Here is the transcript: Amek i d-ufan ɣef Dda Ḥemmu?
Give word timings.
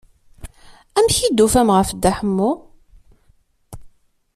Amek 0.97 1.17
i 1.27 1.29
d-ufan 1.29 1.69
ɣef 1.77 1.89
Dda 1.91 2.11
Ḥemmu? 2.17 2.51